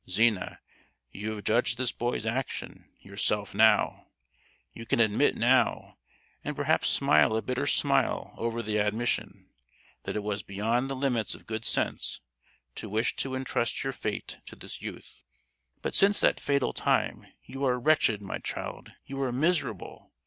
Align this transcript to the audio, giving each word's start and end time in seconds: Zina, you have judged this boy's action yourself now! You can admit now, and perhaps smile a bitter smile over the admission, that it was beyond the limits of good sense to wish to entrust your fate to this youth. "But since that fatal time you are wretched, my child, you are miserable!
Zina, 0.09 0.57
you 1.11 1.35
have 1.35 1.43
judged 1.43 1.77
this 1.77 1.91
boy's 1.91 2.25
action 2.25 2.89
yourself 3.01 3.53
now! 3.53 4.07
You 4.73 4.83
can 4.83 4.99
admit 4.99 5.35
now, 5.35 5.99
and 6.43 6.55
perhaps 6.55 6.89
smile 6.89 7.37
a 7.37 7.41
bitter 7.43 7.67
smile 7.67 8.33
over 8.35 8.63
the 8.63 8.79
admission, 8.79 9.51
that 10.05 10.15
it 10.15 10.23
was 10.23 10.41
beyond 10.41 10.89
the 10.89 10.95
limits 10.95 11.35
of 11.35 11.45
good 11.45 11.65
sense 11.65 12.19
to 12.77 12.89
wish 12.89 13.15
to 13.17 13.35
entrust 13.35 13.83
your 13.83 13.93
fate 13.93 14.39
to 14.47 14.55
this 14.55 14.81
youth. 14.81 15.21
"But 15.83 15.93
since 15.93 16.19
that 16.21 16.39
fatal 16.39 16.73
time 16.73 17.27
you 17.43 17.63
are 17.63 17.79
wretched, 17.79 18.23
my 18.23 18.39
child, 18.39 18.93
you 19.05 19.21
are 19.21 19.31
miserable! 19.31 20.11